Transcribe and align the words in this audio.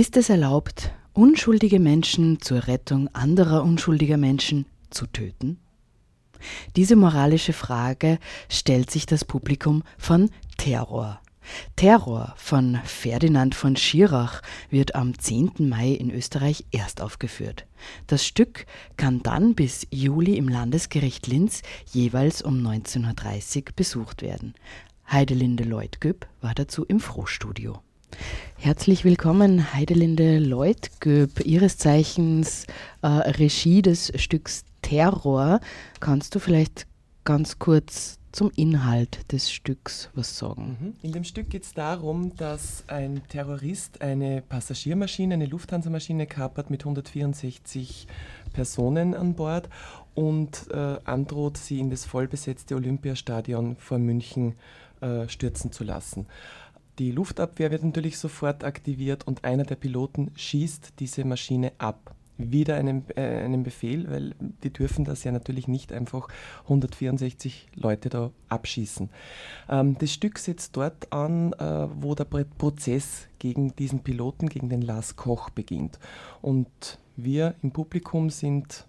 Ist 0.00 0.16
es 0.16 0.30
erlaubt, 0.30 0.92
unschuldige 1.12 1.78
Menschen 1.78 2.40
zur 2.40 2.68
Rettung 2.68 3.14
anderer 3.14 3.62
unschuldiger 3.62 4.16
Menschen 4.16 4.64
zu 4.88 5.06
töten? 5.06 5.58
Diese 6.74 6.96
moralische 6.96 7.52
Frage 7.52 8.18
stellt 8.48 8.90
sich 8.90 9.04
das 9.04 9.26
Publikum 9.26 9.82
von 9.98 10.30
Terror. 10.56 11.20
Terror 11.76 12.32
von 12.38 12.80
Ferdinand 12.82 13.54
von 13.54 13.76
Schirach 13.76 14.40
wird 14.70 14.94
am 14.94 15.18
10. 15.18 15.68
Mai 15.68 15.90
in 15.90 16.10
Österreich 16.10 16.64
erst 16.70 17.02
aufgeführt. 17.02 17.66
Das 18.06 18.24
Stück 18.24 18.64
kann 18.96 19.22
dann 19.22 19.54
bis 19.54 19.86
Juli 19.90 20.38
im 20.38 20.48
Landesgericht 20.48 21.26
Linz 21.26 21.60
jeweils 21.92 22.40
um 22.40 22.54
19.30 22.54 23.56
Uhr 23.58 23.72
besucht 23.76 24.22
werden. 24.22 24.54
Heidelinde 25.12 25.64
Leutgöb 25.64 26.26
war 26.40 26.54
dazu 26.54 26.86
im 26.86 27.00
Frohstudio. 27.00 27.82
Herzlich 28.56 29.04
willkommen, 29.04 29.72
Heidelinde 29.72 30.38
Leutgöb, 30.38 31.40
Ihres 31.46 31.78
Zeichens 31.78 32.66
äh, 33.02 33.06
Regie 33.06 33.82
des 33.82 34.12
Stücks 34.16 34.64
Terror. 34.82 35.60
Kannst 36.00 36.34
du 36.34 36.38
vielleicht 36.38 36.86
ganz 37.24 37.58
kurz 37.58 38.18
zum 38.32 38.50
Inhalt 38.54 39.32
des 39.32 39.50
Stücks 39.50 40.10
was 40.14 40.36
sagen? 40.36 40.76
Mhm. 40.80 40.94
In 41.02 41.12
dem 41.12 41.24
Stück 41.24 41.50
geht 41.50 41.64
es 41.64 41.72
darum, 41.72 42.36
dass 42.36 42.84
ein 42.86 43.22
Terrorist 43.28 44.02
eine 44.02 44.42
Passagiermaschine, 44.42 45.34
eine 45.34 45.46
Lufthansa-Maschine 45.46 46.26
kapert 46.26 46.70
mit 46.70 46.82
164 46.82 48.06
Personen 48.52 49.14
an 49.14 49.34
Bord 49.34 49.68
und 50.14 50.66
äh, 50.70 50.98
androht, 51.04 51.56
sie 51.56 51.80
in 51.80 51.90
das 51.90 52.04
vollbesetzte 52.04 52.74
Olympiastadion 52.74 53.76
vor 53.76 53.98
München 53.98 54.54
äh, 55.00 55.28
stürzen 55.28 55.72
zu 55.72 55.84
lassen. 55.84 56.26
Die 57.00 57.12
Luftabwehr 57.12 57.70
wird 57.70 57.82
natürlich 57.82 58.18
sofort 58.18 58.62
aktiviert 58.62 59.26
und 59.26 59.42
einer 59.42 59.64
der 59.64 59.76
Piloten 59.76 60.32
schießt 60.36 61.00
diese 61.00 61.24
Maschine 61.24 61.72
ab 61.78 62.14
wieder 62.36 62.76
einen, 62.76 63.04
äh, 63.16 63.22
einen 63.22 63.62
Befehl, 63.62 64.10
weil 64.10 64.34
die 64.62 64.70
dürfen 64.70 65.06
das 65.06 65.24
ja 65.24 65.32
natürlich 65.32 65.66
nicht 65.66 65.94
einfach 65.94 66.28
164 66.64 67.68
Leute 67.74 68.10
da 68.10 68.30
abschießen. 68.50 69.08
Ähm, 69.70 69.96
das 69.98 70.12
Stück 70.12 70.38
setzt 70.38 70.76
dort 70.76 71.10
an, 71.10 71.54
äh, 71.54 71.88
wo 72.02 72.14
der 72.14 72.24
Prozess 72.24 73.28
gegen 73.38 73.74
diesen 73.76 74.00
Piloten, 74.00 74.50
gegen 74.50 74.68
den 74.68 74.82
Lars 74.82 75.16
Koch 75.16 75.48
beginnt. 75.48 75.98
Und 76.42 76.98
wir 77.16 77.54
im 77.62 77.70
Publikum 77.70 78.28
sind 78.28 78.86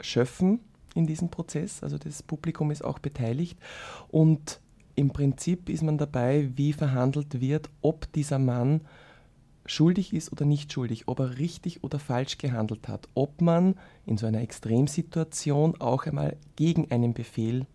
Schöffen 0.00 0.60
in 0.94 1.06
diesem 1.06 1.28
Prozess, 1.28 1.82
also 1.82 1.98
das 1.98 2.22
Publikum 2.22 2.70
ist 2.70 2.82
auch 2.82 2.98
beteiligt 2.98 3.58
und 4.08 4.60
im 5.00 5.10
Prinzip 5.10 5.70
ist 5.70 5.82
man 5.82 5.96
dabei, 5.96 6.50
wie 6.56 6.74
verhandelt 6.74 7.40
wird, 7.40 7.70
ob 7.80 8.12
dieser 8.12 8.38
Mann 8.38 8.82
schuldig 9.64 10.12
ist 10.12 10.30
oder 10.30 10.44
nicht 10.44 10.72
schuldig, 10.72 11.08
ob 11.08 11.20
er 11.20 11.38
richtig 11.38 11.82
oder 11.82 11.98
falsch 11.98 12.36
gehandelt 12.36 12.86
hat, 12.86 13.08
ob 13.14 13.40
man 13.40 13.76
in 14.04 14.18
so 14.18 14.26
einer 14.26 14.42
Extremsituation 14.42 15.80
auch 15.80 16.04
einmal 16.04 16.36
gegen 16.56 16.90
einen 16.90 17.14
Befehl 17.14 17.66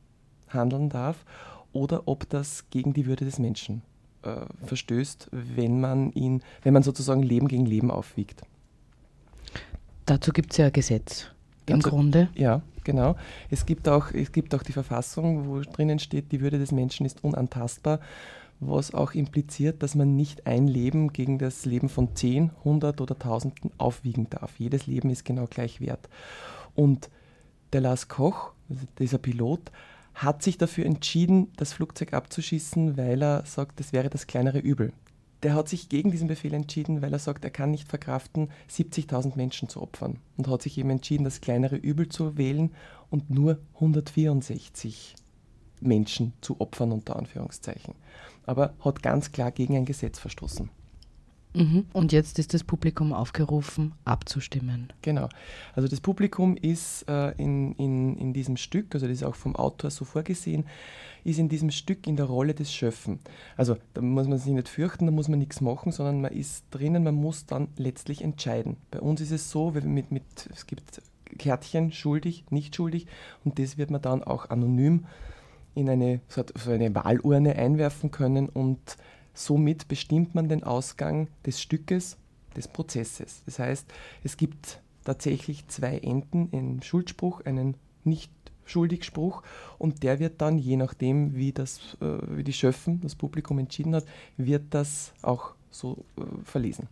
handeln 0.49 0.89
darf 0.89 1.25
oder 1.73 2.07
ob 2.07 2.29
das 2.29 2.69
gegen 2.69 2.93
die 2.93 3.07
Würde 3.07 3.25
des 3.25 3.39
Menschen 3.39 3.81
äh, 4.21 4.45
verstößt, 4.63 5.29
wenn 5.31 5.81
man 5.81 6.11
ihn, 6.11 6.43
wenn 6.61 6.73
man 6.73 6.83
sozusagen 6.83 7.23
Leben 7.23 7.47
gegen 7.47 7.65
Leben 7.65 7.89
aufwiegt. 7.89 8.43
Dazu 10.05 10.31
gibt 10.31 10.51
es 10.51 10.57
ja 10.57 10.67
ein 10.67 10.73
Gesetz 10.73 11.31
im 11.67 11.79
Dazu, 11.79 11.89
Grunde. 11.89 12.29
Ja, 12.35 12.61
genau. 12.83 13.15
Es 13.49 13.65
gibt, 13.65 13.87
auch, 13.87 14.11
es 14.11 14.31
gibt 14.31 14.53
auch 14.55 14.63
die 14.63 14.73
Verfassung, 14.73 15.47
wo 15.47 15.59
drinnen 15.61 15.99
steht, 15.99 16.31
die 16.31 16.41
Würde 16.41 16.59
des 16.59 16.71
Menschen 16.71 17.05
ist 17.05 17.23
unantastbar 17.23 17.99
was 18.59 18.93
auch 18.93 19.13
impliziert, 19.13 19.83
dass 19.83 19.95
man 19.95 20.15
nicht 20.15 20.47
ein 20.47 20.67
Leben 20.67 21.11
gegen 21.11 21.37
das 21.37 21.65
Leben 21.65 21.89
von 21.89 22.15
10, 22.15 22.51
100 22.59 23.01
oder 23.01 23.17
Tausenden 23.17 23.71
aufwiegen 23.77 24.29
darf. 24.29 24.53
Jedes 24.57 24.87
Leben 24.87 25.09
ist 25.09 25.25
genau 25.25 25.45
gleich 25.45 25.81
wert. 25.81 26.09
Und 26.73 27.09
der 27.73 27.81
Lars 27.81 28.07
Koch, 28.07 28.51
dieser 28.99 29.17
Pilot, 29.17 29.71
hat 30.13 30.43
sich 30.43 30.57
dafür 30.57 30.85
entschieden, 30.85 31.51
das 31.57 31.73
Flugzeug 31.73 32.13
abzuschießen, 32.13 32.95
weil 32.97 33.21
er 33.21 33.45
sagt, 33.45 33.79
das 33.79 33.91
wäre 33.91 34.09
das 34.09 34.27
kleinere 34.27 34.59
Übel. 34.59 34.93
Der 35.43 35.53
hat 35.53 35.69
sich 35.69 35.89
gegen 35.89 36.11
diesen 36.11 36.27
Befehl 36.27 36.53
entschieden, 36.53 37.01
weil 37.01 37.13
er 37.13 37.19
sagt, 37.19 37.43
er 37.43 37.51
kann 37.51 37.71
nicht 37.71 37.87
verkraften, 37.87 38.49
70.000 38.71 39.35
Menschen 39.35 39.69
zu 39.69 39.81
opfern. 39.81 40.17
Und 40.37 40.47
hat 40.47 40.61
sich 40.61 40.77
eben 40.77 40.89
entschieden, 40.89 41.23
das 41.23 41.41
kleinere 41.41 41.75
Übel 41.75 42.09
zu 42.09 42.37
wählen 42.37 42.71
und 43.09 43.29
nur 43.29 43.59
164 43.75 45.15
Menschen 45.81 46.33
zu 46.41 46.59
opfern, 46.59 46.91
unter 46.91 47.15
Anführungszeichen. 47.15 47.95
Aber 48.45 48.73
hat 48.79 49.03
ganz 49.03 49.31
klar 49.31 49.51
gegen 49.51 49.75
ein 49.75 49.85
Gesetz 49.85 50.19
verstoßen. 50.19 50.69
Mhm. 51.55 51.85
Und 51.93 52.11
jetzt 52.11 52.37
ist 52.37 52.53
das 52.53 52.63
Publikum 52.63 53.13
aufgerufen, 53.13 53.93
abzustimmen. 54.03 54.91
Genau. 55.01 55.29
Also 55.73 55.87
das 55.87 56.01
Publikum 56.01 56.57
ist 56.57 57.07
äh, 57.07 57.31
in, 57.37 57.73
in, 57.75 58.17
in 58.17 58.33
diesem 58.33 58.57
Stück, 58.57 58.93
also 58.93 59.07
das 59.07 59.17
ist 59.17 59.23
auch 59.23 59.35
vom 59.35 59.55
Autor 59.55 59.89
so 59.89 60.05
vorgesehen, 60.05 60.65
ist 61.23 61.39
in 61.39 61.49
diesem 61.49 61.71
Stück 61.71 62.07
in 62.07 62.17
der 62.17 62.25
Rolle 62.25 62.53
des 62.53 62.73
Schöffen. 62.73 63.19
Also 63.57 63.77
da 63.93 64.01
muss 64.01 64.27
man 64.27 64.37
sich 64.37 64.51
nicht 64.51 64.69
fürchten, 64.69 65.05
da 65.05 65.11
muss 65.11 65.27
man 65.27 65.39
nichts 65.39 65.61
machen, 65.61 65.91
sondern 65.91 66.21
man 66.21 66.33
ist 66.33 66.65
drinnen, 66.71 67.03
man 67.03 67.15
muss 67.15 67.45
dann 67.45 67.69
letztlich 67.77 68.21
entscheiden. 68.21 68.77
Bei 68.91 68.99
uns 68.99 69.21
ist 69.21 69.31
es 69.31 69.49
so, 69.49 69.71
mit, 69.71 70.11
mit, 70.11 70.23
es 70.53 70.67
gibt 70.67 71.01
Kärtchen, 71.37 71.91
schuldig, 71.91 72.45
nicht 72.49 72.75
schuldig, 72.75 73.07
und 73.43 73.59
das 73.59 73.77
wird 73.77 73.91
man 73.91 74.01
dann 74.01 74.23
auch 74.23 74.49
anonym 74.49 75.05
in 75.73 75.89
eine, 75.89 76.21
so 76.27 76.71
eine 76.71 76.93
Wahlurne 76.95 77.55
einwerfen 77.55 78.11
können 78.11 78.47
und 78.47 78.97
somit 79.35 79.87
bestimmt 79.87 80.33
man 80.33 80.49
den 80.49 80.63
Ausgang 80.63 81.27
des 81.45 81.61
Stückes, 81.61 82.17
des 82.55 82.67
Prozesses. 82.67 83.43
Das 83.45 83.59
heißt, 83.59 83.85
es 84.23 84.37
gibt 84.37 84.79
tatsächlich 85.03 85.67
zwei 85.67 85.99
Enden, 85.99 86.49
einen 86.51 86.81
Schuldspruch, 86.81 87.45
einen 87.45 87.75
nicht 88.03 88.31
Schuldigspruch 88.65 89.43
und 89.77 90.01
der 90.01 90.19
wird 90.19 90.41
dann, 90.41 90.57
je 90.57 90.75
nachdem, 90.77 91.35
wie, 91.35 91.51
das, 91.51 91.97
äh, 92.01 92.17
wie 92.29 92.43
die 92.43 92.53
Schöffen, 92.53 93.01
das 93.01 93.13
Publikum 93.15 93.59
entschieden 93.59 93.93
hat, 93.93 94.05
wird 94.37 94.63
das 94.71 95.13
auch 95.21 95.53
so 95.69 96.03
äh, 96.17 96.21
verlesen. 96.43 96.87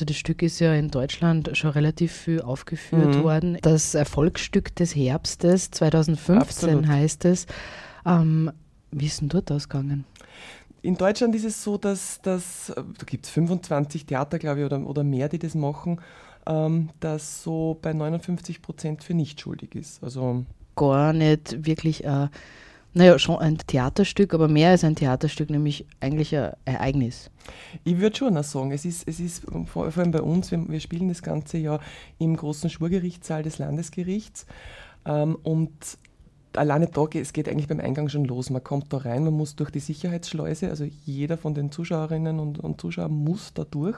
Also 0.00 0.06
das 0.06 0.16
Stück 0.16 0.40
ist 0.40 0.60
ja 0.60 0.72
in 0.74 0.88
Deutschland 0.88 1.50
schon 1.52 1.70
relativ 1.70 2.12
viel 2.12 2.40
aufgeführt 2.40 3.16
mhm. 3.16 3.22
worden. 3.22 3.58
Das 3.60 3.94
Erfolgsstück 3.94 4.74
des 4.74 4.96
Herbstes 4.96 5.70
2015 5.72 6.38
Absolut. 6.40 6.86
heißt 6.86 7.26
es. 7.26 7.46
Ähm, 8.06 8.50
wie 8.92 9.06
ist 9.06 9.20
denn 9.20 9.28
dort 9.28 9.52
ausgegangen? 9.52 10.06
In 10.82 10.96
Deutschland 10.96 11.34
ist 11.34 11.44
es 11.44 11.62
so, 11.62 11.76
dass, 11.76 12.20
dass 12.22 12.72
da 12.74 13.04
gibt 13.04 13.26
es 13.26 13.30
25 13.30 14.06
Theater, 14.06 14.38
glaube 14.38 14.60
ich, 14.60 14.66
oder, 14.66 14.86
oder 14.86 15.04
mehr, 15.04 15.28
die 15.28 15.38
das 15.38 15.54
machen, 15.54 16.00
ähm, 16.46 16.90
dass 17.00 17.42
so 17.42 17.78
bei 17.82 17.92
59 17.92 18.62
Prozent 18.62 19.04
für 19.04 19.14
nicht 19.14 19.40
schuldig 19.40 19.74
ist. 19.74 20.02
Also 20.02 20.44
gar 20.76 21.12
nicht 21.12 21.66
wirklich, 21.66 22.04
äh, 22.04 22.28
naja, 22.92 23.18
schon 23.18 23.38
ein 23.38 23.58
Theaterstück, 23.58 24.34
aber 24.34 24.48
mehr 24.48 24.70
als 24.70 24.82
ein 24.82 24.96
Theaterstück, 24.96 25.50
nämlich 25.50 25.86
eigentlich 26.00 26.34
ein 26.34 26.54
Ereignis. 26.64 27.30
Ich 27.84 27.98
würde 27.98 28.16
schon 28.16 28.36
auch 28.36 28.44
sagen, 28.44 28.72
es 28.72 28.84
ist, 28.84 29.06
es 29.06 29.20
ist 29.20 29.46
vor 29.66 29.96
allem 29.96 30.10
bei 30.10 30.22
uns, 30.22 30.50
wir, 30.50 30.66
wir 30.68 30.80
spielen 30.80 31.08
das 31.08 31.22
ganze 31.22 31.58
Jahr 31.58 31.80
im 32.18 32.36
großen 32.36 32.70
Schwurgerichtssaal 32.70 33.42
des 33.42 33.58
Landesgerichts 33.58 34.46
ähm, 35.04 35.36
und 35.42 35.70
alleine 36.56 36.86
da 36.86 37.04
geht 37.06 37.22
es 37.22 37.32
geht 37.32 37.48
eigentlich 37.48 37.68
beim 37.68 37.80
Eingang 37.80 38.08
schon 38.08 38.24
los. 38.24 38.50
Man 38.50 38.64
kommt 38.64 38.92
da 38.92 38.98
rein, 38.98 39.24
man 39.24 39.34
muss 39.34 39.56
durch 39.56 39.70
die 39.70 39.80
Sicherheitsschleuse, 39.80 40.68
also 40.70 40.84
jeder 41.04 41.36
von 41.36 41.54
den 41.54 41.70
Zuschauerinnen 41.72 42.38
und, 42.38 42.58
und 42.58 42.80
Zuschauern 42.80 43.12
muss 43.12 43.52
da 43.54 43.64
durch. 43.64 43.96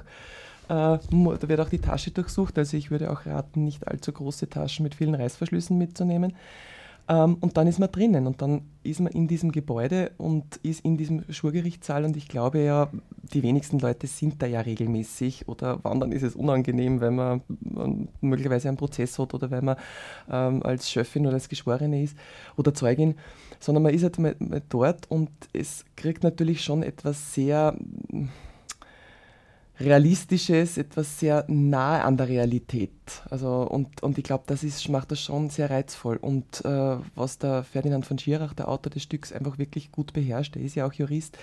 Äh, 0.68 0.98
da 0.98 1.48
wird 1.48 1.60
auch 1.60 1.68
die 1.68 1.80
Tasche 1.80 2.10
durchsucht, 2.10 2.58
also 2.58 2.76
ich 2.76 2.90
würde 2.90 3.10
auch 3.10 3.26
raten, 3.26 3.64
nicht 3.64 3.86
allzu 3.88 4.12
große 4.12 4.48
Taschen 4.48 4.84
mit 4.84 4.94
vielen 4.94 5.14
Reißverschlüssen 5.14 5.76
mitzunehmen. 5.76 6.34
Ähm, 7.08 7.36
und 7.40 7.56
dann 7.56 7.66
ist 7.66 7.78
man 7.78 7.90
drinnen 7.90 8.26
und 8.26 8.42
dann 8.42 8.62
ist 8.82 9.00
man 9.00 9.12
in 9.12 9.26
diesem 9.26 9.50
Gebäude 9.52 10.12
und 10.18 10.56
ist 10.62 10.84
in 10.84 10.96
diesem 10.96 11.24
Schwurgerichtssaal 11.30 12.04
und 12.04 12.16
ich 12.16 12.28
glaube 12.28 12.60
ja, 12.60 12.90
die 13.32 13.42
wenigsten 13.42 13.78
Leute 13.78 14.06
sind 14.06 14.40
da 14.40 14.46
ja 14.46 14.60
regelmäßig 14.60 15.48
oder 15.48 15.80
wann 15.82 16.00
dann 16.00 16.12
ist 16.12 16.22
es 16.22 16.36
unangenehm, 16.36 17.00
wenn 17.00 17.16
man 17.16 17.42
möglicherweise 18.20 18.68
einen 18.68 18.76
Prozess 18.76 19.18
hat 19.18 19.34
oder 19.34 19.50
wenn 19.50 19.64
man 19.64 19.76
ähm, 20.30 20.62
als 20.62 20.90
Schöffin 20.90 21.26
oder 21.26 21.34
als 21.34 21.48
Geschworene 21.48 22.02
ist 22.02 22.16
oder 22.56 22.72
Zeugin, 22.72 23.16
sondern 23.58 23.82
man 23.82 23.94
ist 23.94 24.02
halt 24.02 24.18
mal, 24.18 24.36
mal 24.38 24.62
dort 24.68 25.10
und 25.10 25.30
es 25.52 25.84
kriegt 25.96 26.22
natürlich 26.22 26.62
schon 26.62 26.82
etwas 26.82 27.34
sehr 27.34 27.76
Realistisches, 29.80 30.78
etwas 30.78 31.18
sehr 31.18 31.44
nahe 31.48 32.04
an 32.04 32.16
der 32.16 32.28
Realität 32.28 32.92
Also, 33.30 33.62
und, 33.62 34.02
und 34.02 34.18
ich 34.18 34.24
glaube, 34.24 34.44
das 34.46 34.62
ist, 34.62 34.88
macht 34.88 35.10
das 35.10 35.20
schon 35.20 35.50
sehr 35.50 35.70
reizvoll. 35.70 36.16
Und 36.16 36.64
äh, 36.64 36.96
was 37.14 37.38
der 37.38 37.64
Ferdinand 37.64 38.06
von 38.06 38.18
Schirach, 38.18 38.54
der 38.54 38.68
Autor 38.68 38.90
des 38.90 39.02
Stücks, 39.02 39.32
einfach 39.32 39.58
wirklich 39.58 39.92
gut 39.92 40.12
beherrscht, 40.12 40.56
er 40.56 40.62
ist 40.62 40.74
ja 40.74 40.86
auch 40.86 40.92
Jurist, 40.92 41.38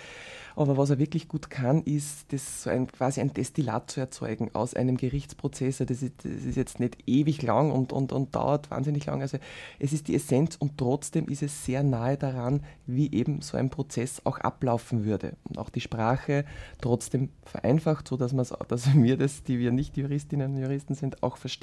aber 0.56 0.76
was 0.76 0.90
er 0.90 0.98
wirklich 0.98 1.28
gut 1.28 1.50
kann, 1.50 1.82
ist, 1.82 2.32
das 2.32 2.64
so 2.64 2.70
ein, 2.70 2.86
quasi 2.86 3.20
ein 3.20 3.32
Destillat 3.32 3.90
zu 3.90 4.00
erzeugen 4.00 4.50
aus 4.52 4.74
einem 4.74 4.96
Gerichtsprozess. 4.96 5.78
Das 5.78 6.02
ist, 6.02 6.24
das 6.24 6.44
ist 6.44 6.56
jetzt 6.56 6.80
nicht 6.80 6.98
ewig 7.06 7.42
lang 7.42 7.70
und, 7.70 7.92
und, 7.92 8.12
und 8.12 8.34
dauert 8.34 8.70
wahnsinnig 8.70 9.06
lang. 9.06 9.22
Also 9.22 9.38
es 9.78 9.92
ist 9.92 10.08
die 10.08 10.14
Essenz 10.14 10.56
und 10.56 10.76
trotzdem 10.78 11.28
ist 11.28 11.42
es 11.42 11.64
sehr 11.64 11.82
nahe 11.82 12.16
daran, 12.16 12.62
wie 12.86 13.12
eben 13.12 13.40
so 13.42 13.56
ein 13.56 13.70
Prozess 13.70 14.22
auch 14.24 14.38
ablaufen 14.38 15.04
würde. 15.04 15.36
Und 15.44 15.58
auch 15.58 15.70
die 15.70 15.80
Sprache 15.80 16.44
trotzdem 16.80 17.30
vereinfacht, 17.44 18.08
so 18.08 18.16
dass, 18.16 18.34
dass 18.68 18.94
wir 18.94 19.16
das, 19.16 19.42
die 19.42 19.58
wir 19.58 19.72
nicht 19.72 19.96
Juristinnen 19.96 20.56
und 20.56 20.60
Juristen 20.60 20.94
sind, 20.94 21.22
auch 21.22 21.36
verstehen. 21.36 21.59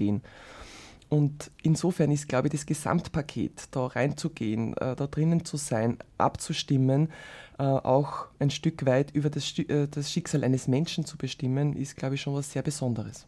Und 1.09 1.51
insofern 1.63 2.11
ist, 2.11 2.27
glaube 2.27 2.47
ich, 2.47 2.51
das 2.51 2.65
Gesamtpaket, 2.65 3.69
da 3.71 3.87
reinzugehen, 3.87 4.75
äh, 4.77 4.95
da 4.95 5.07
drinnen 5.07 5.45
zu 5.45 5.55
sein, 5.55 5.97
abzustimmen, 6.17 7.09
äh, 7.57 7.63
auch 7.63 8.25
ein 8.39 8.49
Stück 8.49 8.85
weit 8.85 9.11
über 9.11 9.29
das, 9.29 9.57
äh, 9.57 9.87
das, 9.87 10.11
Schicksal 10.11 10.43
eines 10.43 10.67
Menschen 10.67 11.05
zu 11.05 11.17
bestimmen, 11.17 11.73
ist, 11.73 11.95
glaube 11.95 12.15
ich, 12.15 12.21
schon 12.21 12.33
was 12.33 12.51
sehr 12.51 12.61
Besonderes. 12.61 13.25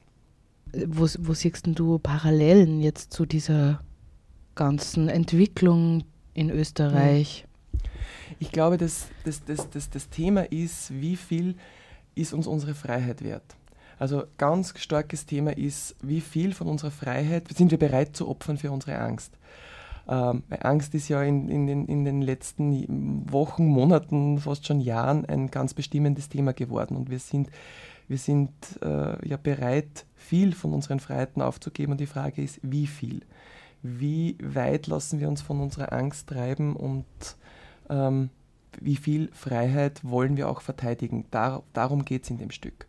Wo, 0.87 1.07
wo 1.19 1.33
siehst 1.33 1.65
du 1.65 1.97
Parallelen 1.99 2.81
jetzt 2.81 3.13
zu 3.13 3.25
dieser 3.25 3.81
ganzen 4.55 5.07
Entwicklung 5.07 6.03
in 6.33 6.49
Österreich? 6.49 7.45
Ich 8.39 8.51
glaube, 8.51 8.77
dass 8.77 9.07
das, 9.23 9.43
das, 9.45 9.69
das, 9.69 9.89
das 9.89 10.09
Thema 10.09 10.51
ist, 10.51 10.91
wie 10.91 11.15
viel 11.15 11.55
ist 12.13 12.33
uns 12.33 12.45
unsere 12.45 12.75
Freiheit 12.75 13.23
wert? 13.23 13.55
Also 13.99 14.23
ganz 14.37 14.73
starkes 14.77 15.25
Thema 15.25 15.55
ist, 15.55 15.95
wie 16.01 16.21
viel 16.21 16.53
von 16.53 16.67
unserer 16.67 16.89
Freiheit 16.89 17.49
sind 17.49 17.69
wir 17.69 17.77
bereit 17.77 18.15
zu 18.15 18.29
opfern 18.29 18.57
für 18.57 18.71
unsere 18.71 18.97
Angst. 18.97 19.37
Ähm, 20.07 20.43
Angst 20.61 20.95
ist 20.95 21.09
ja 21.09 21.21
in, 21.21 21.49
in, 21.49 21.67
den, 21.67 21.85
in 21.85 22.05
den 22.05 22.21
letzten 22.21 23.29
Wochen, 23.29 23.67
Monaten, 23.67 24.39
fast 24.39 24.65
schon 24.65 24.79
Jahren 24.79 25.25
ein 25.25 25.51
ganz 25.51 25.73
bestimmendes 25.73 26.29
Thema 26.29 26.53
geworden. 26.53 26.95
Und 26.95 27.09
wir 27.09 27.19
sind, 27.19 27.49
wir 28.07 28.17
sind 28.17 28.51
äh, 28.81 29.27
ja 29.27 29.35
bereit, 29.35 30.05
viel 30.15 30.53
von 30.53 30.73
unseren 30.73 31.01
Freiheiten 31.01 31.41
aufzugeben. 31.41 31.91
Und 31.91 31.99
die 31.99 32.07
Frage 32.07 32.41
ist, 32.41 32.61
wie 32.63 32.87
viel? 32.87 33.21
Wie 33.83 34.37
weit 34.41 34.87
lassen 34.87 35.19
wir 35.19 35.27
uns 35.27 35.41
von 35.41 35.59
unserer 35.59 35.91
Angst 35.91 36.27
treiben 36.27 36.75
und 36.75 37.05
ähm, 37.89 38.29
wie 38.79 38.95
viel 38.95 39.29
Freiheit 39.33 39.99
wollen 40.03 40.37
wir 40.37 40.47
auch 40.47 40.61
verteidigen? 40.61 41.25
Dar 41.31 41.63
darum 41.73 42.05
geht 42.05 42.23
es 42.23 42.29
in 42.29 42.37
dem 42.37 42.51
Stück 42.51 42.87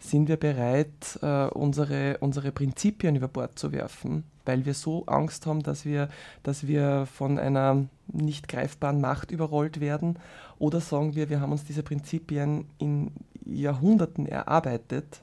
sind 0.00 0.28
wir 0.28 0.36
bereit, 0.36 1.18
äh, 1.22 1.46
unsere, 1.46 2.18
unsere 2.18 2.52
Prinzipien 2.52 3.16
über 3.16 3.28
Bord 3.28 3.58
zu 3.58 3.70
werfen, 3.70 4.24
weil 4.44 4.64
wir 4.64 4.74
so 4.74 5.04
Angst 5.06 5.46
haben, 5.46 5.62
dass 5.62 5.84
wir, 5.84 6.08
dass 6.42 6.66
wir 6.66 7.06
von 7.06 7.38
einer 7.38 7.86
nicht 8.08 8.48
greifbaren 8.48 9.00
Macht 9.00 9.30
überrollt 9.30 9.80
werden? 9.80 10.18
Oder 10.58 10.80
sagen 10.80 11.14
wir, 11.14 11.28
wir 11.28 11.40
haben 11.40 11.52
uns 11.52 11.64
diese 11.64 11.82
Prinzipien 11.82 12.66
in 12.78 13.12
Jahrhunderten 13.44 14.26
erarbeitet 14.26 15.20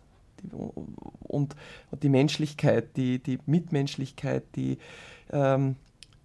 und, 0.51 1.55
und 1.91 2.03
die 2.03 2.09
Menschlichkeit, 2.09 2.95
die, 2.95 3.19
die 3.19 3.39
Mitmenschlichkeit, 3.45 4.43
die, 4.55 4.77
ähm, 5.31 5.75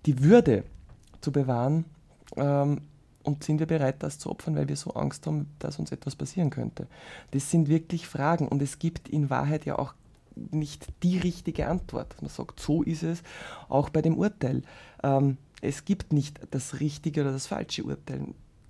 die 0.04 0.22
Würde 0.22 0.64
zu 1.20 1.32
bewahren, 1.32 1.86
ähm, 2.36 2.82
und 3.22 3.44
sind 3.44 3.58
wir 3.58 3.66
bereit, 3.66 4.02
das 4.02 4.18
zu 4.18 4.30
opfern, 4.30 4.56
weil 4.56 4.68
wir 4.68 4.76
so 4.76 4.92
Angst 4.92 5.26
haben, 5.26 5.48
dass 5.58 5.78
uns 5.78 5.92
etwas 5.92 6.16
passieren 6.16 6.50
könnte? 6.50 6.86
Das 7.30 7.50
sind 7.50 7.68
wirklich 7.68 8.06
Fragen 8.06 8.48
und 8.48 8.62
es 8.62 8.78
gibt 8.78 9.08
in 9.08 9.30
Wahrheit 9.30 9.64
ja 9.64 9.78
auch 9.78 9.94
nicht 10.50 10.86
die 11.02 11.18
richtige 11.18 11.68
Antwort. 11.68 12.20
Man 12.20 12.30
sagt, 12.30 12.60
so 12.60 12.82
ist 12.82 13.02
es 13.02 13.22
auch 13.68 13.90
bei 13.90 14.02
dem 14.02 14.16
Urteil. 14.16 14.62
Ähm, 15.02 15.36
es 15.60 15.84
gibt 15.84 16.12
nicht 16.12 16.40
das 16.50 16.80
richtige 16.80 17.22
oder 17.22 17.32
das 17.32 17.46
falsche 17.46 17.84
Urteil. 17.84 18.28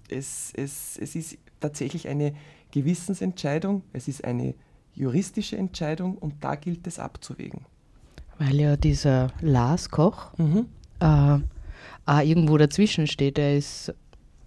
Es, 0.08 0.52
es, 0.54 0.98
es 0.98 1.14
ist 1.14 1.38
tatsächlich 1.60 2.08
eine 2.08 2.34
Gewissensentscheidung, 2.70 3.82
es 3.92 4.08
ist 4.08 4.24
eine 4.24 4.54
juristische 4.94 5.56
Entscheidung 5.56 6.16
und 6.18 6.44
da 6.44 6.54
gilt 6.54 6.86
es 6.86 6.98
abzuwägen. 6.98 7.62
Weil 8.38 8.56
ja 8.56 8.76
dieser 8.76 9.28
Lars 9.40 9.90
Koch 9.90 10.36
mhm. 10.36 10.66
äh, 11.00 11.38
irgendwo 12.28 12.58
dazwischen 12.58 13.06
steht. 13.06 13.38
Er 13.38 13.56
ist 13.56 13.94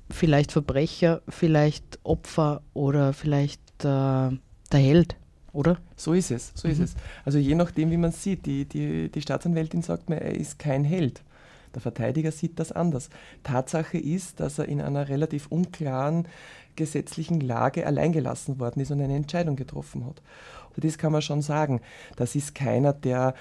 vielleicht 0.10 0.52
Verbrecher, 0.52 1.22
vielleicht 1.28 2.00
Opfer 2.04 2.62
oder 2.74 3.14
vielleicht 3.14 3.62
äh, 3.80 3.84
der 3.84 4.40
Held, 4.72 5.16
oder? 5.54 5.78
So 5.96 6.14
ist 6.14 6.32
es, 6.32 6.52
so 6.56 6.68
mhm. 6.68 6.74
ist 6.74 6.80
es. 6.80 6.96
Also 7.24 7.38
je 7.38 7.56
nachdem, 7.56 7.92
wie 7.92 7.98
man 7.98 8.10
es 8.10 8.22
sieht. 8.22 8.46
Die, 8.46 8.66
die, 8.66 9.10
die 9.10 9.22
Staatsanwältin 9.22 9.82
sagt 9.82 10.10
mir, 10.10 10.22
er 10.22 10.36
ist 10.36 10.60
kein 10.60 10.84
Held. 10.84 11.24
Der 11.74 11.82
Verteidiger 11.82 12.32
sieht 12.32 12.60
das 12.60 12.72
anders. 12.72 13.10
Tatsache 13.44 13.98
ist, 13.98 14.40
dass 14.40 14.60
er 14.60 14.70
in 14.70 14.82
einer 14.82 15.10
relativ 15.10 15.48
unklaren 15.48 16.28
gesetzlichen 16.76 17.42
Lage 17.42 17.86
alleingelassen 17.86 18.60
worden 18.60 18.82
ist 18.82 18.92
und 18.92 19.02
eine 19.02 19.16
Entscheidung 19.16 19.56
getroffen 19.56 20.06
hat. 20.06 20.22
Und 20.76 20.84
das 20.84 20.98
kann 20.98 21.12
man 21.12 21.22
schon 21.22 21.42
sagen. 21.42 21.82
Das 22.16 22.36
ist 22.36 22.56
keiner, 22.56 22.94
der 22.94 23.34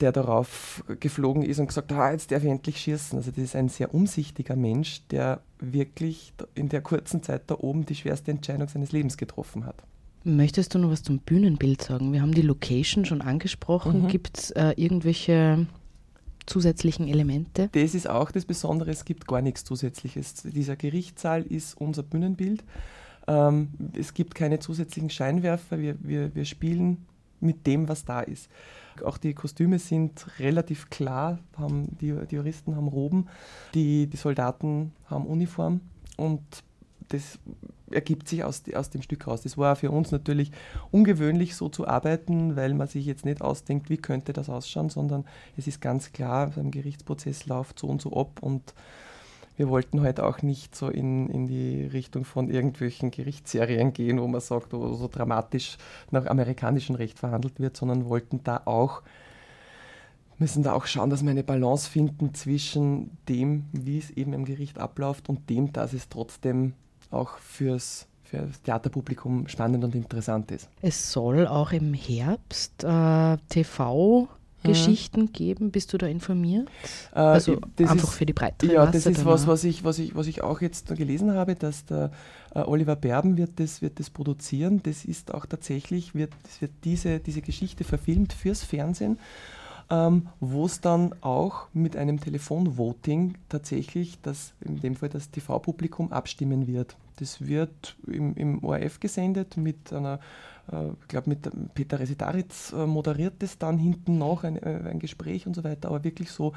der 0.00 0.12
darauf 0.12 0.84
geflogen 1.00 1.42
ist 1.42 1.58
und 1.58 1.68
gesagt, 1.68 1.92
ah, 1.92 2.12
jetzt 2.12 2.30
darf 2.30 2.42
ich 2.42 2.50
endlich 2.50 2.78
schießen. 2.78 3.18
Also 3.18 3.30
das 3.30 3.42
ist 3.42 3.56
ein 3.56 3.68
sehr 3.68 3.94
umsichtiger 3.94 4.56
Mensch, 4.56 5.02
der 5.10 5.40
wirklich 5.58 6.34
in 6.54 6.68
der 6.68 6.82
kurzen 6.82 7.22
Zeit 7.22 7.42
da 7.46 7.56
oben 7.58 7.86
die 7.86 7.94
schwerste 7.94 8.30
Entscheidung 8.30 8.68
seines 8.68 8.92
Lebens 8.92 9.16
getroffen 9.16 9.64
hat. 9.64 9.82
Möchtest 10.24 10.74
du 10.74 10.78
noch 10.78 10.90
was 10.90 11.02
zum 11.02 11.20
Bühnenbild 11.20 11.82
sagen? 11.82 12.12
Wir 12.12 12.20
haben 12.20 12.34
die 12.34 12.42
Location 12.42 13.04
schon 13.04 13.20
angesprochen. 13.22 14.02
Mhm. 14.02 14.08
Gibt 14.08 14.38
es 14.38 14.50
äh, 14.50 14.74
irgendwelche 14.76 15.66
zusätzlichen 16.46 17.06
Elemente? 17.08 17.68
Das 17.72 17.94
ist 17.94 18.08
auch 18.08 18.30
das 18.32 18.44
Besondere, 18.44 18.90
es 18.90 19.04
gibt 19.04 19.26
gar 19.26 19.40
nichts 19.40 19.64
Zusätzliches. 19.64 20.34
Dieser 20.42 20.76
Gerichtssaal 20.76 21.42
ist 21.42 21.80
unser 21.80 22.02
Bühnenbild. 22.02 22.64
Ähm, 23.28 23.68
es 23.98 24.14
gibt 24.14 24.34
keine 24.34 24.58
zusätzlichen 24.58 25.10
Scheinwerfer. 25.10 25.78
Wir, 25.78 25.96
wir, 26.00 26.34
wir 26.34 26.44
spielen 26.44 27.06
mit 27.40 27.66
dem, 27.66 27.88
was 27.88 28.04
da 28.04 28.20
ist. 28.20 28.48
Auch 29.02 29.18
die 29.18 29.34
Kostüme 29.34 29.78
sind 29.78 30.26
relativ 30.38 30.90
klar, 30.90 31.38
haben, 31.56 31.96
die, 32.00 32.14
die 32.30 32.36
Juristen 32.36 32.76
haben 32.76 32.88
Roben, 32.88 33.26
die, 33.74 34.06
die 34.06 34.16
Soldaten 34.16 34.92
haben 35.06 35.26
Uniform 35.26 35.80
und 36.16 36.42
das 37.08 37.38
ergibt 37.90 38.28
sich 38.28 38.42
aus, 38.42 38.62
aus 38.74 38.90
dem 38.90 39.02
Stück 39.02 39.26
raus. 39.26 39.42
Das 39.42 39.56
war 39.56 39.76
für 39.76 39.90
uns 39.90 40.10
natürlich 40.10 40.50
ungewöhnlich, 40.90 41.54
so 41.54 41.68
zu 41.68 41.86
arbeiten, 41.86 42.56
weil 42.56 42.74
man 42.74 42.88
sich 42.88 43.06
jetzt 43.06 43.24
nicht 43.24 43.42
ausdenkt, 43.42 43.90
wie 43.90 43.96
könnte 43.96 44.32
das 44.32 44.48
ausschauen, 44.48 44.90
sondern 44.90 45.24
es 45.56 45.66
ist 45.66 45.80
ganz 45.80 46.12
klar, 46.12 46.52
ein 46.56 46.70
Gerichtsprozess 46.70 47.46
läuft 47.46 47.78
so 47.78 47.86
und 47.86 48.02
so 48.02 48.12
ab 48.14 48.38
und 48.40 48.74
wir 49.56 49.68
wollten 49.68 50.02
heute 50.02 50.24
auch 50.24 50.42
nicht 50.42 50.74
so 50.74 50.88
in, 50.88 51.28
in 51.30 51.46
die 51.46 51.86
Richtung 51.86 52.24
von 52.24 52.50
irgendwelchen 52.50 53.10
Gerichtsserien 53.10 53.92
gehen, 53.92 54.20
wo 54.20 54.26
man 54.26 54.40
sagt, 54.40 54.72
wo 54.72 54.94
so 54.94 55.08
dramatisch 55.08 55.78
nach 56.10 56.26
amerikanischem 56.26 56.96
Recht 56.96 57.18
verhandelt 57.18 57.58
wird, 57.58 57.76
sondern 57.76 58.08
wollten 58.08 58.42
da 58.44 58.62
auch 58.64 59.02
müssen 60.38 60.62
da 60.62 60.74
auch 60.74 60.86
schauen, 60.86 61.10
dass 61.10 61.22
wir 61.22 61.30
eine 61.30 61.42
Balance 61.42 61.90
finden 61.90 62.34
zwischen 62.34 63.16
dem, 63.28 63.64
wie 63.72 63.98
es 63.98 64.10
eben 64.10 64.32
im 64.32 64.44
Gericht 64.44 64.78
abläuft 64.78 65.28
und 65.28 65.48
dem, 65.48 65.72
dass 65.72 65.92
es 65.92 66.08
trotzdem 66.08 66.74
auch 67.10 67.38
fürs, 67.38 68.06
für 68.22 68.38
das 68.38 68.60
Theaterpublikum 68.62 69.48
spannend 69.48 69.84
und 69.84 69.94
interessant 69.94 70.50
ist. 70.50 70.68
Es 70.82 71.12
soll 71.12 71.46
auch 71.46 71.72
im 71.72 71.94
Herbst 71.94 72.84
äh, 72.84 73.36
TV 73.48 74.28
Geschichten 74.66 75.32
geben? 75.32 75.70
Bist 75.70 75.92
du 75.92 75.98
da 75.98 76.06
informiert? 76.06 76.68
Äh, 77.14 77.18
also 77.18 77.60
einfach 77.78 78.04
ist, 78.04 78.14
für 78.14 78.26
die 78.26 78.32
breitere 78.32 78.72
Ja, 78.72 78.84
Masse 78.86 78.92
das 78.92 79.06
ist 79.06 79.24
was, 79.24 79.46
was 79.46 79.64
ich, 79.64 79.84
was, 79.84 79.98
ich, 79.98 80.14
was 80.14 80.26
ich 80.26 80.42
auch 80.42 80.60
jetzt 80.60 80.94
gelesen 80.94 81.34
habe, 81.34 81.54
dass 81.54 81.84
der 81.84 82.10
äh, 82.54 82.60
Oliver 82.60 82.96
Berben 82.96 83.36
wird 83.36 83.60
das, 83.60 83.82
wird 83.82 84.00
das 84.00 84.10
produzieren. 84.10 84.82
Das 84.82 85.04
ist 85.04 85.34
auch 85.34 85.46
tatsächlich, 85.46 86.14
wird, 86.14 86.32
wird 86.60 86.72
diese, 86.84 87.20
diese 87.20 87.42
Geschichte 87.42 87.84
verfilmt 87.84 88.32
fürs 88.32 88.62
Fernsehen. 88.62 89.18
Ähm, 89.88 90.28
wo 90.40 90.66
es 90.66 90.80
dann 90.80 91.14
auch 91.20 91.68
mit 91.72 91.96
einem 91.96 92.20
Telefonvoting 92.20 93.34
tatsächlich 93.48 94.20
das, 94.20 94.52
in 94.60 94.80
dem 94.80 94.96
Fall 94.96 95.10
das 95.10 95.30
TV-Publikum 95.30 96.12
abstimmen 96.12 96.66
wird. 96.66 96.96
Das 97.18 97.46
wird 97.46 97.96
im, 98.06 98.34
im 98.34 98.64
ORF 98.64 98.98
gesendet 98.98 99.56
mit 99.56 99.92
einer 99.92 100.18
äh, 100.72 100.88
ich 101.00 101.08
glaube, 101.08 101.30
mit 101.30 101.48
Peter 101.74 101.98
Resitaritz 101.98 102.72
äh, 102.72 102.86
moderiert 102.86 103.42
es 103.42 103.58
dann 103.58 103.78
hinten 103.78 104.18
noch 104.18 104.44
ein, 104.44 104.56
äh, 104.56 104.82
ein, 104.90 104.98
Gespräch 104.98 105.46
und 105.46 105.54
so 105.54 105.64
weiter, 105.64 105.88
aber 105.88 106.04
wirklich 106.04 106.30
so 106.30 106.52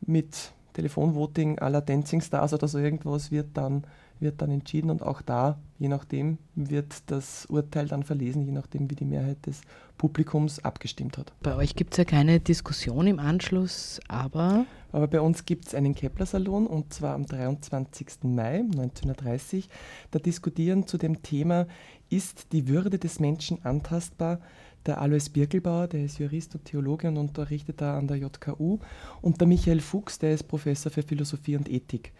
mit 0.00 0.52
Telefonvoting 0.72 1.58
aller 1.58 1.80
Dancing 1.80 2.20
Stars 2.20 2.52
oder 2.52 2.68
so 2.68 2.78
irgendwas 2.78 3.30
wird 3.30 3.48
dann 3.54 3.84
wird 4.20 4.42
dann 4.42 4.50
entschieden 4.50 4.90
und 4.90 5.02
auch 5.02 5.22
da, 5.22 5.58
je 5.78 5.88
nachdem, 5.88 6.38
wird 6.54 7.10
das 7.10 7.46
Urteil 7.46 7.88
dann 7.88 8.02
verlesen, 8.02 8.42
je 8.44 8.52
nachdem, 8.52 8.90
wie 8.90 8.94
die 8.94 9.04
Mehrheit 9.04 9.46
des 9.46 9.62
Publikums 9.96 10.64
abgestimmt 10.64 11.18
hat. 11.18 11.32
Bei 11.42 11.56
euch 11.56 11.74
gibt 11.74 11.94
es 11.94 11.98
ja 11.98 12.04
keine 12.04 12.40
Diskussion 12.40 13.06
im 13.06 13.18
Anschluss, 13.18 14.00
aber. 14.08 14.66
Aber 14.92 15.06
bei 15.08 15.20
uns 15.20 15.44
gibt 15.44 15.68
es 15.68 15.74
einen 15.74 15.94
Kepler-Salon 15.94 16.66
und 16.66 16.92
zwar 16.92 17.14
am 17.14 17.24
23. 17.24 18.24
Mai 18.24 18.60
1930. 18.60 19.68
Da 20.10 20.18
diskutieren 20.18 20.86
zu 20.86 20.98
dem 20.98 21.22
Thema, 21.22 21.66
ist 22.08 22.52
die 22.52 22.68
Würde 22.68 22.98
des 22.98 23.20
Menschen 23.20 23.64
antastbar? 23.64 24.40
Der 24.86 25.00
Alois 25.00 25.28
Birkelbauer, 25.30 25.88
der 25.88 26.04
ist 26.04 26.18
Jurist 26.18 26.54
und 26.54 26.64
Theologe 26.64 27.08
und 27.08 27.18
unterrichtet 27.18 27.80
da 27.80 27.98
an 27.98 28.08
der 28.08 28.16
JKU, 28.16 28.78
und 29.20 29.40
der 29.40 29.46
Michael 29.46 29.80
Fuchs, 29.80 30.18
der 30.18 30.32
ist 30.32 30.44
Professor 30.44 30.90
für 30.90 31.02
Philosophie 31.02 31.56
und 31.56 31.68
Ethik 31.68 32.12